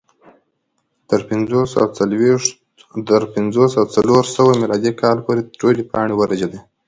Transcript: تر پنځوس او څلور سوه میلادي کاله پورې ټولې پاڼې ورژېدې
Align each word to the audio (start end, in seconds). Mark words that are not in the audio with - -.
تر 3.11 3.25
پنځوس 3.33 3.71
او 3.79 3.85
څلور 3.95 4.23
سوه 4.35 4.51
میلادي 4.61 4.91
کاله 5.01 5.21
پورې 5.25 5.41
ټولې 5.59 5.83
پاڼې 5.91 6.13
ورژېدې 6.17 6.59